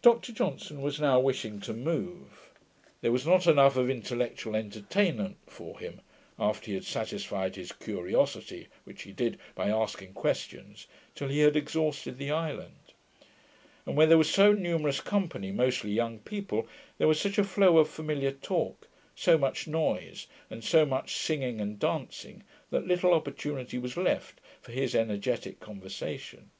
[0.00, 2.48] Dr Johnson was now wishing to move.
[3.02, 6.00] There was not enough of intellectual entertainment for him,
[6.38, 11.56] after he had satisfyed his curiosity, which he did, by asking questions, till he had
[11.56, 12.94] exhausted the island;
[13.84, 16.66] and where there was so numerous a company, mostly young people,
[16.96, 21.60] there was such a flow of familiar talk, so much noise, and so much singing
[21.60, 26.50] and dancing, that little opportunity was left for his energetick conversation.